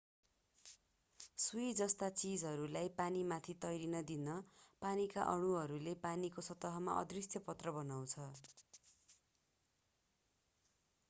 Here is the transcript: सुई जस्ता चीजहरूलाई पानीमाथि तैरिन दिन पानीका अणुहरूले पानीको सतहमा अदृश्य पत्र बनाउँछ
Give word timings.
सुई 1.41 1.65
जस्ता 1.81 2.07
चीजहरूलाई 2.21 2.89
पानीमाथि 2.95 3.55
तैरिन 3.65 3.99
दिन 4.07 4.31
पानीका 4.81 5.27
अणुहरूले 5.35 5.95
पानीको 6.07 6.45
सतहमा 6.49 6.97
अदृश्य 7.03 7.43
पत्र 7.51 7.77
बनाउँछ 7.77 8.27